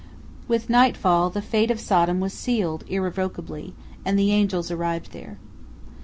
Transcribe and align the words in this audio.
With 0.47 0.67
nightfall, 0.67 1.29
the 1.29 1.43
fate 1.43 1.69
of 1.69 1.79
Sodom 1.79 2.19
was 2.19 2.33
sealed 2.33 2.83
irrevocably, 2.87 3.75
and 4.03 4.17
the 4.17 4.31
angels 4.31 4.71
arrived 4.71 5.11
there. 5.11 5.37